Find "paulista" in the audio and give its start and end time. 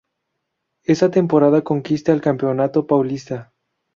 2.87-3.53